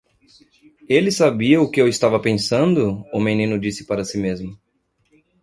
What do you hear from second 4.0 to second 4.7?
si mesmo.